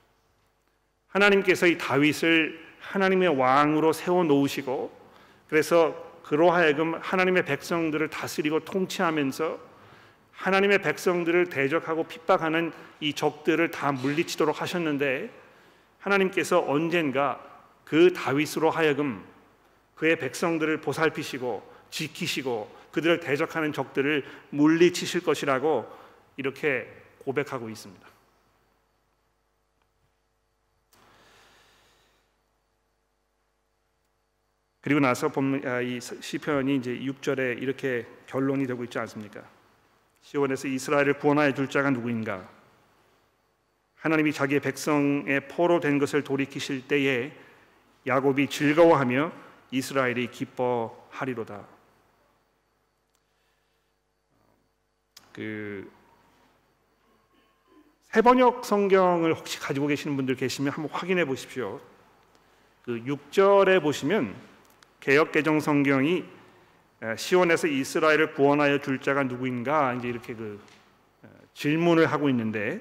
[1.09, 4.97] 하나님께서 이 다윗을 하나님의 왕으로 세워 놓으시고
[5.49, 9.59] 그래서 그로 하여금 하나님의 백성들을 다스리고 통치하면서
[10.33, 15.31] 하나님의 백성들을 대적하고 핍박하는 이 적들을 다 물리치도록 하셨는데
[16.01, 17.41] 하나님께서 언젠가
[17.85, 19.25] 그 다윗으로 하여금
[19.95, 25.87] 그의 백성들을 보살피시고 지키시고 그들을 대적하는 적들을 물리치실 것이라고
[26.37, 28.16] 이렇게 고백하고 있습니다.
[34.87, 35.29] 그리고 나서
[35.65, 39.43] 아, 이 시편이 이제 6절에 이렇게 결론이 되고 있지 않습니까?
[40.21, 42.49] 시온에서 이스라엘을 구원하여 줄 자가 누구인가?
[43.97, 47.33] 하나님이 자기의 백성의 포로 된 것을 돌이키실 때에
[48.07, 49.33] 야곱이 즐거워하며
[49.73, 51.67] 이스라엘이 기뻐하리로다.
[55.33, 55.91] 그
[58.05, 61.81] 새번역 성경을 혹시 가지고 계시는 분들 계시면 한번 확인해 보십시오.
[62.85, 64.56] 그 6절에 보시면
[65.01, 66.25] 개역 개정 성경이
[67.17, 70.61] 시온에서 이스라엘을 구원하여 줄 자가 누구인가 이제 이렇게 그
[71.55, 72.81] 질문을 하고 있는데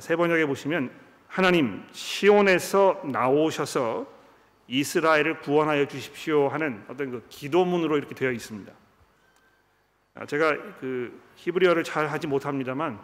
[0.00, 0.90] 세 번역에 보시면
[1.28, 4.06] 하나님 시온에서 나오셔서
[4.68, 8.72] 이스라엘을 구원하여 주십시오 하는 어떤 그 기도문으로 이렇게 되어 있습니다.
[10.26, 12.98] 제가 그 히브리어를 잘 하지 못합니다만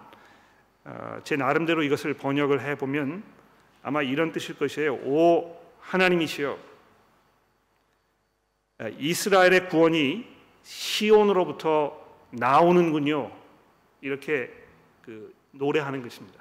[1.24, 3.22] 제 나름대로 이것을 번역을 해 보면
[3.82, 4.94] 아마 이런 뜻일 것이에요.
[4.94, 6.71] 오 하나님이시여
[8.98, 10.26] 이스라엘의 구원이
[10.62, 11.98] 시온으로부터
[12.30, 13.30] 나오는군요.
[14.00, 14.50] 이렇게
[15.02, 16.40] 그 노래하는 것입니다.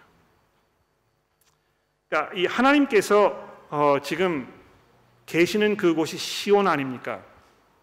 [2.09, 4.47] 그러니까 이 하나님께서 어 지금
[5.25, 7.23] 계시는 그곳이 시온 아닙니까?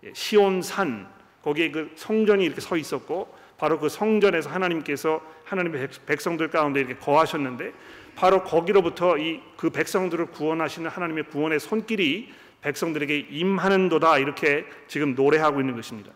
[0.05, 1.09] 예, 시온산
[1.43, 7.73] 거기에 그 성전이 이렇게 서 있었고 바로 그 성전에서 하나님께서 하나님의 백성들 가운데 이렇게 거하셨는데
[8.15, 15.77] 바로 거기로부터 이 그 백성들을 구원하시는 하나님의 구원의 손길이 백성들에게 임하는도다 이렇게 지금 노래하고 있는
[15.77, 16.13] 것입니다.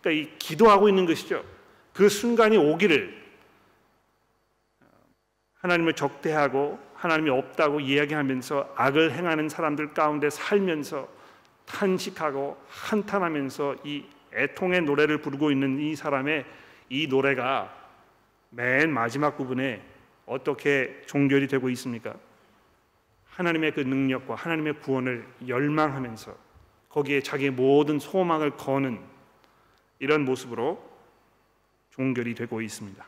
[0.00, 1.44] 그러니까 이 기도하고 있는 것이죠.
[1.92, 3.24] 그 순간이 오기를
[5.54, 11.08] 하나님을 적대하고 하나님이 없다고 이야기하면서 악을 행하는 사람들 가운데 살면서
[11.66, 14.04] 탄식하고 한탄하면서 이
[14.34, 16.44] 애통의 노래를 부르고 있는 이 사람의
[16.88, 17.74] 이 노래가
[18.50, 19.82] 맨 마지막 부분에
[20.26, 22.14] 어떻게 종결이 되고 있습니까?
[23.36, 26.34] 하나님의 그 능력과 하나님의 구원을 열망하면서
[26.88, 28.98] 거기에 자기의 모든 소망을 거는
[29.98, 30.82] 이런 모습으로
[31.90, 33.06] 종결이 되고 있습니다.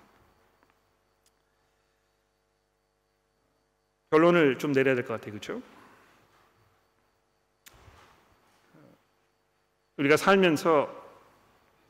[4.10, 5.32] 결론을 좀 내려야 될 것 같아요.
[5.32, 5.62] 그렇죠?
[9.96, 10.94] 우리가 살면서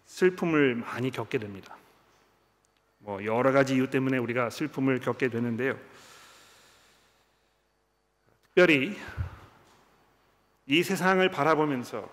[0.07, 1.77] 슬픔을 많이 겪게 됩니다.
[2.99, 5.77] 뭐 여러 가지 이유 때문에 우리가 슬픔을 겪게 되는데요.
[8.59, 8.97] 특별히
[10.67, 12.11] 이 세상을 바라보면서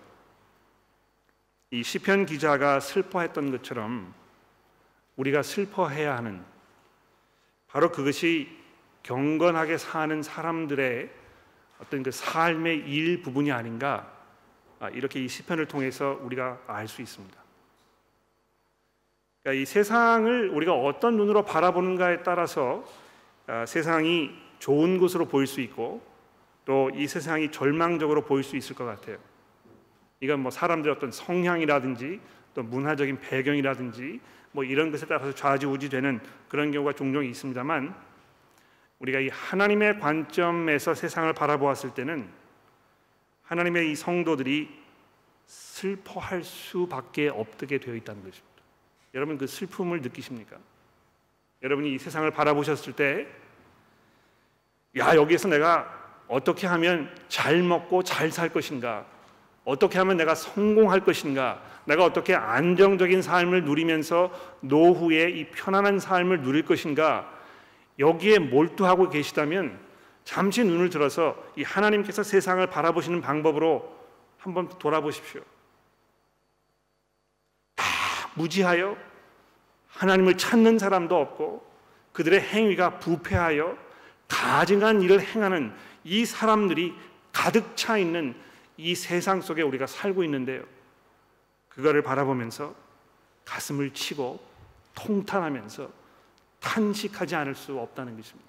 [1.72, 4.14] 이 시편 기자가 슬퍼했던 것처럼
[5.16, 6.44] 우리가 슬퍼해야 하는
[7.66, 8.48] 바로 그것이
[9.02, 11.10] 경건하게 사는 사람들의
[11.80, 14.08] 어떤 그 삶의 일부분이 아닌가
[14.78, 17.36] 아, 이렇게 이 시편을 통해서 우리가 알 수 있습니다.
[19.42, 22.84] 그러니까 이 세상을 우리가 어떤 눈으로 바라보는가에 따라서
[23.48, 24.30] 아, 세상이
[24.60, 26.14] 좋은 곳으로 보일 수 있고
[26.66, 29.16] 또 이 세상이 절망적으로 보일 수 있을 것 같아요.
[30.20, 32.20] 이건 뭐 사람들의 어떤 성향이라든지
[32.54, 34.20] 또 문화적인 배경이라든지
[34.52, 37.94] 뭐 이런 것에 따라서 좌지우지되는 그런 경우가 종종 있습니다만
[38.98, 42.28] 우리가 이 하나님의 관점에서 세상을 바라보았을 때는
[43.44, 44.68] 하나님의 이 성도들이
[45.46, 48.56] 슬퍼할 수밖에 없게 되어 있다는 것입니다.
[49.14, 50.56] 여러분 그 슬픔을 느끼십니까?
[51.62, 53.28] 여러분이 이 세상을 바라보셨을 때,
[54.96, 59.04] 야 여기에서 내가 어떻게 하면 잘 먹고 잘 살 것인가?
[59.64, 61.60] 어떻게 하면 내가 성공할 것인가?
[61.86, 67.28] 내가 어떻게 안정적인 삶을 누리면서 노후에 이 편안한 삶을 누릴 것인가?
[67.98, 69.78] 여기에 몰두하고 계시다면
[70.24, 73.96] 잠시 눈을 들어서 이 하나님께서 세상을 바라보시는 방법으로
[74.38, 75.40] 한번 돌아보십시오.
[77.74, 77.84] 다
[78.34, 78.96] 무지하여
[79.88, 81.64] 하나님을 찾는 사람도 없고
[82.12, 83.76] 그들의 행위가 부패하여
[84.28, 85.72] 가증한 일을 행하는
[86.06, 86.94] 이 사람들이
[87.32, 88.36] 가득 차 있는
[88.76, 90.62] 이 세상 속에 우리가 살고 있는데요.
[91.68, 92.74] 그거를 바라보면서
[93.44, 94.40] 가슴을 치고
[94.94, 95.90] 통탄하면서
[96.60, 98.48] 탄식하지 않을 수 없다는 것입니다.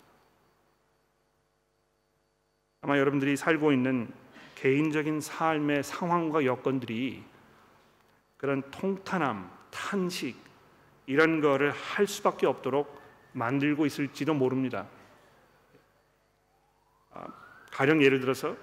[2.82, 4.14] 아마 여러분들이 살고 있는
[4.54, 7.24] 개인적인 삶의 상황과 여건들이
[8.38, 10.38] 그런 통탄함, 탄식
[11.08, 13.02] 이런 거를 할 수밖에 없도록
[13.34, 14.88] 만들고 있을지도 모릅니다.
[17.78, 18.58] 아, 가령 예를 들어서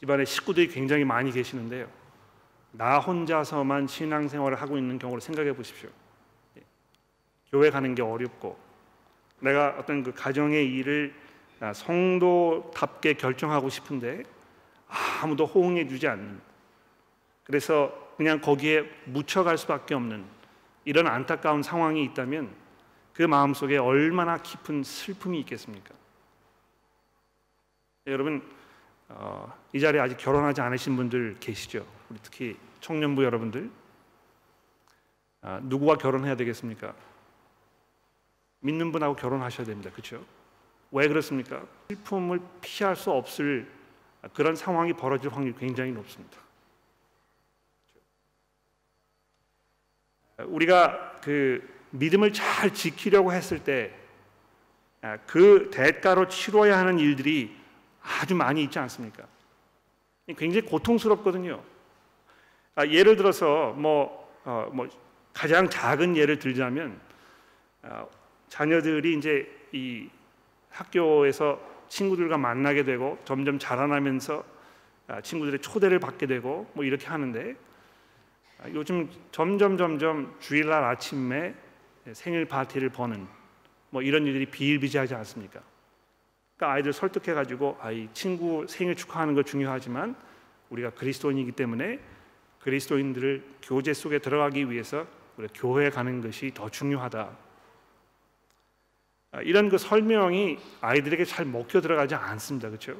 [0.00, 1.86] 집안에 식구들이 굉장히 많이 계시는데요.
[2.72, 5.90] 나 혼자서만 신앙생활을 하고 있는 경우를 생각해 보십시오.
[7.50, 8.58] 교회 가는 게 어렵고
[9.40, 11.14] 내가 어떤 그 가정의 일을
[11.60, 14.22] 아, 성도답게 결정하고 싶은데
[15.22, 16.40] 아무도 호응해 주지 않는
[17.44, 20.24] 그래서 그냥 거기에 묻혀갈 수밖에 없는
[20.84, 22.50] 이런 안타까운 상황이 있다면
[23.12, 25.94] 그 마음속에 얼마나 깊은 슬픔이 있겠습니까?
[28.08, 28.40] 네, 여러분
[29.10, 31.86] 어, 이 자리에 아직 결혼하지 않으신 분들 계시죠?
[32.08, 33.70] 우리 특히 청년부 여러분들
[35.42, 36.94] 아, 누구와 결혼해야 되겠습니까?
[38.60, 39.90] 믿는 분하고 결혼하셔야 됩니다.
[39.90, 40.24] 그렇죠?
[40.90, 41.66] 왜 그렇습니까?
[41.90, 43.70] 슬픔을 피할 수 없을
[44.32, 46.38] 그런 상황이 벌어질 확률이 굉장히 높습니다.
[50.38, 53.94] 우리가 그 믿음을 잘 지키려고 했을 때
[55.02, 57.57] 아, 그 대가로 치러야 하는 일들이
[58.08, 59.24] 아주 많이 있지 않습니까?
[60.36, 61.62] 굉장히 고통스럽거든요.
[62.74, 64.88] 아, 예를 들어서 뭐, 어, 뭐
[65.32, 67.00] 가장 작은 예를 들자면
[67.82, 68.08] 어,
[68.48, 70.08] 자녀들이 이제 이
[70.70, 74.44] 학교에서 친구들과 만나게 되고 점점 자라나면서
[75.06, 77.56] 아, 친구들의 초대를 받게 되고 뭐 이렇게 하는데
[78.62, 81.54] 아, 요즘 점점 점점 주일날 아침에
[82.12, 83.26] 생일 파티를 버는
[83.90, 85.60] 뭐 이런 일들이 비일비재하지 않습니까?
[86.58, 90.16] 그러니까 아이들 설득해 가지고 아이 친구 생일 축하하는 거 중요하지만
[90.70, 92.00] 우리가 그리스도인이기 때문에
[92.58, 97.30] 그리스도인들을 교제 속에 들어가기 위해서 우리가 교회에 가는 것이 더 중요하다.
[99.30, 102.68] 아, 이런 그 설명이 아이들에게 잘 먹혀 들어가지 않습니다.
[102.68, 102.96] 그렇죠?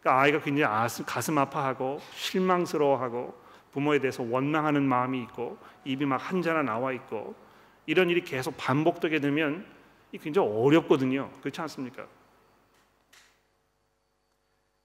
[0.00, 3.32] 그러니까 아이가 굉장히 가슴 아파하고 실망스러워하고
[3.70, 7.36] 부모에 대해서 원망하는 마음이 있고 입이 막 한자나 나와 있고
[7.86, 9.64] 이런 일이 계속 반복되게 되면
[10.20, 11.30] 굉장히 어렵거든요.
[11.40, 12.06] 그렇지 않습니까?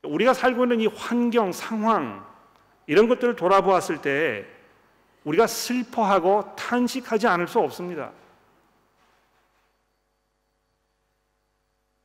[0.03, 2.25] 우리가 살고 있는 이 환경, 상황
[2.87, 4.45] 이런 것들을 돌아보았을 때
[5.23, 8.11] 우리가 슬퍼하고 탄식하지 않을 수 없습니다.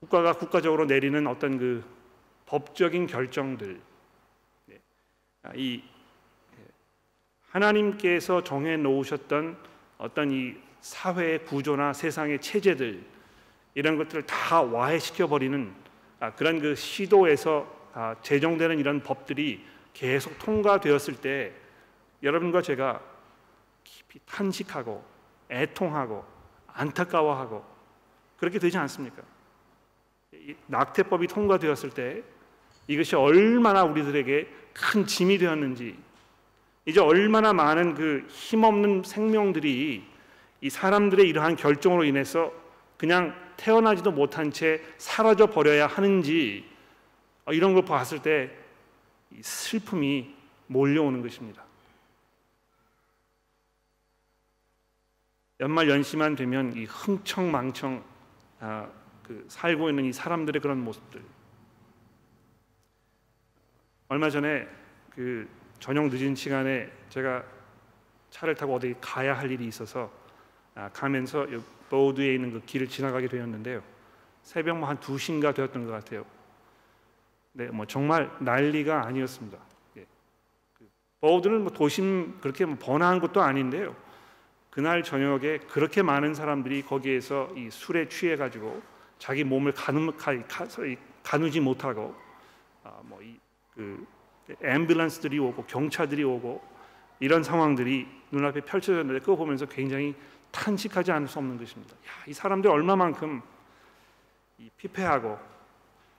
[0.01, 1.85] 국가가 국가적으로 내리는 어떤 그
[2.47, 3.81] 법적인 결정들,
[5.55, 5.83] 이
[7.51, 9.57] 하나님께서 정해 놓으셨던
[9.99, 13.05] 어떤 이 사회의 구조나 세상의 체제들
[13.75, 15.75] 이런 것들을 다 와해시켜 버리는
[16.21, 17.78] 아, 그런 그 시도에서 아,
[18.23, 21.53] 제정되는 이런 법들이 계속 통과되었을 때
[22.23, 23.01] 여러분과 제가
[23.85, 25.05] 깊이 탄식하고
[25.51, 26.25] 애통하고
[26.69, 27.65] 안타까워하고
[28.37, 29.23] 그렇게 되지 않습니까?
[30.67, 32.23] 낙태법이 통과되었을 때
[32.87, 35.99] 이것이 얼마나 우리들에게 큰 짐이 되었는지
[36.87, 40.05] 이제 얼마나 많은 그 힘없는 생명들이
[40.61, 42.53] 이 사람들의 이러한 결정으로 인해서
[42.97, 46.78] 그냥 태어나지도 못한 채 사라져 버려야 하는지 어,
[47.53, 48.51] 이런 걸 봤을 때
[49.41, 50.35] 슬픔이
[50.67, 51.65] 몰려오는 것입니다.
[55.61, 58.05] 연말 연시만 되면 이 흥청망청
[58.61, 58.89] 아,
[59.23, 61.23] 그 살고 있는 이 사람들의 그런 모습들.
[64.09, 64.69] 얼마 전에
[65.11, 65.49] 그
[65.81, 67.45] 저녁 늦은 시간에 제가
[68.31, 70.13] 차를 타고 어디 가야 할 일이 있어서
[70.75, 71.47] 아, 가면서
[71.89, 73.83] 보드에 있는 그 길을 지나가게 되었는데요.
[74.43, 76.25] 새벽 뭐한 2시인가 되었던 것 같아요.
[77.59, 79.59] 네, 뭐 정말 난리가 아니었습니다.
[79.97, 80.07] 예.
[80.75, 80.89] 그
[81.21, 83.97] 보드는 뭐 도심 그렇게 뭐 번화한 것도 아닌데요.
[84.71, 88.81] 그날 저녁에 그렇게 많은 사람들이 거기에서 이 술에 취해 가지고
[89.19, 90.13] 자기 몸을 가누,
[91.25, 92.15] 가누 지 못하고
[92.85, 94.07] 아, 뭐이그
[94.63, 96.63] 앰뷸런스들이 오고 경찰들이 오고
[97.19, 100.15] 이런 상황들이 눈앞에 펼쳐졌는데 그거 보면서 굉장히
[100.53, 101.97] 탄식하지 않을 수 없는 것입니다.
[101.97, 103.43] 야, 이 사람들 얼마만큼
[104.59, 105.58] 이 피폐하고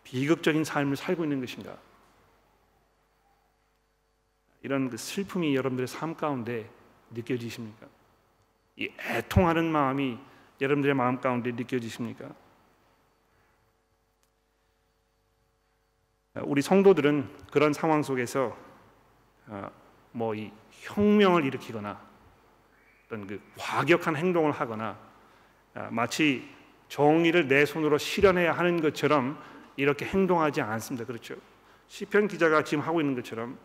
[0.03, 1.77] 비극적인 삶을 살고 있는 것인가?
[4.61, 6.69] 이런 그 슬픔이 여러분들의 삶 가운데
[7.11, 7.87] 느껴지십니까?
[8.77, 10.17] 이 애통하는 마음이
[10.61, 12.33] 여러분들의 마음 가운데 느껴지십니까?
[16.43, 18.55] 우리 성도들은 그런 상황 속에서
[19.47, 19.71] 어,
[20.11, 21.99] 뭐이 혁명을 일으키거나
[23.05, 24.97] 어떤 그 과격한 행동을 하거나
[25.75, 26.47] 어, 마치
[26.87, 29.41] 정의를 내 손으로 실현해야 하는 것처럼
[29.79, 31.05] 이렇게 행동하지 않습니다.
[31.05, 31.35] 그렇죠?
[31.87, 33.57] 시편 기자가 지금 하고 있는 것처럼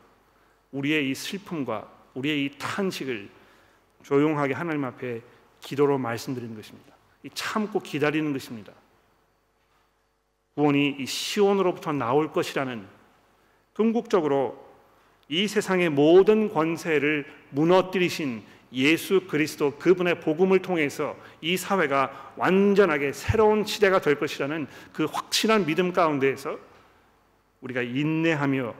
[0.71, 3.29] 우리의 이 슬픔과 우리의 이 탄식을
[4.05, 5.23] 조용하게 하나님 앞에
[5.61, 6.95] 기도로 말씀드리는 것입니다.
[7.35, 8.73] 참고 기다리는 것입니다.
[10.55, 12.87] 구원이 이 시온으로부터 나올 것이라는
[13.73, 14.65] 궁극적으로
[15.29, 24.01] 이 세상의 모든 권세를 무너뜨리신 예수 그리스도 그분의 복음을 통해서 이 사회가 완전하게 새로운 시대가
[24.01, 26.59] 될 것이라는 그 확실한 믿음 가운데에서
[27.61, 28.75] 우리가 인내하며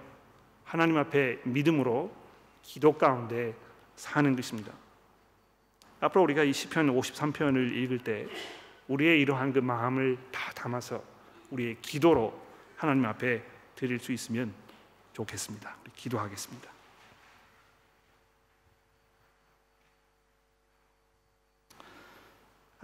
[0.65, 2.13] 하나님 앞에 믿음으로
[2.63, 3.55] 기도 가운데
[3.97, 4.73] 사는 것입니다.
[6.01, 8.27] 앞으로 우리가 이 시편 53편을 읽을 때
[8.89, 11.03] 우리의 이러한 그 마음을 다 담아서
[11.51, 12.39] 우리의 기도로
[12.77, 13.43] 하나님 앞에
[13.77, 14.53] 드릴 수 있으면
[15.13, 15.77] 좋겠습니다.
[15.95, 16.74] 기도하겠습니다.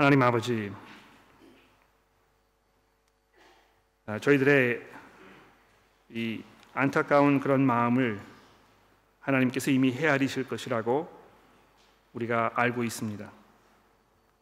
[0.00, 0.72] 하나님 아버지,
[4.06, 4.82] 아, 저희들의
[6.08, 6.42] 이
[6.72, 8.18] 안타까운 그런 마음을
[9.20, 11.06] 하나님께서 이미 헤아리실 것이라고
[12.14, 13.30] 우리가 알고 있습니다.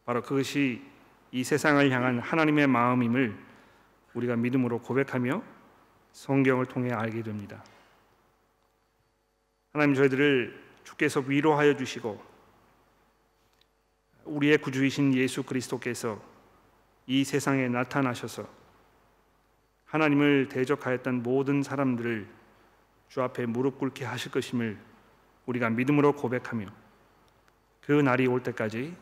[0.05, 0.81] 바로 그것이
[1.33, 3.37] 이 세상을 향한 하나님의 마음임을
[4.13, 5.43] 우리가 믿음으로 고백하며
[6.13, 7.61] 성경을 통해 알게 됩니다.
[9.73, 12.28] 하나님 저희들을 주께서 위로하여 주시고
[14.29, 16.21] 우리의 구주이신 예수 그리스도께서
[17.07, 18.47] 이 세상에 나타나셔서
[19.85, 22.27] 하나님을 대적하였던 모든 사람들을
[23.09, 24.77] 주 앞에 무릎 꿇게 하실 것임을
[25.47, 26.67] 우리가 믿음으로 고백하며
[27.81, 28.95] 그 날이 올 때까지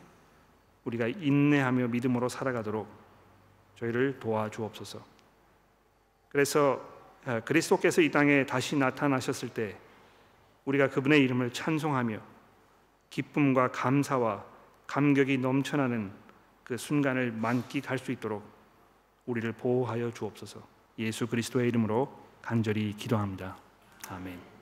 [0.84, 2.88] 우리가 인내하며 믿음으로 살아가도록
[3.76, 5.04] 저희를 도와주옵소서.
[6.30, 6.80] 그래서
[7.26, 9.76] 아, 그리스도께서 이 땅에 다시 나타나셨을 때
[10.64, 12.18] 우리가 그분의 이름을 찬송하며
[13.10, 14.44] 기쁨과 감사와
[14.88, 16.10] 감격이 넘쳐나는
[16.64, 18.42] 그 순간을 만끽할 수 있도록
[19.26, 20.60] 우리를 보호하여 주옵소서.
[20.98, 22.12] 예수 그리스도의 이름으로
[22.42, 23.56] 간절히 기도합니다.
[24.08, 24.57] 아멘.